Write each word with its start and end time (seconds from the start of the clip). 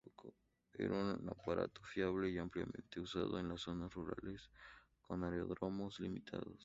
Era 0.79 0.95
un 1.15 1.29
aparato 1.29 1.79
fiable 1.83 2.31
y 2.31 2.39
ampliamente 2.39 2.99
usado 2.99 3.37
en 3.37 3.55
zonas 3.55 3.93
rurales 3.93 4.49
con 5.03 5.23
aeródromos 5.23 5.99
limitados. 5.99 6.57